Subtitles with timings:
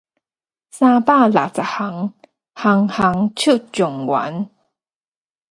[0.71, 2.11] 三百六十行，
[2.55, 4.49] 行行出狀元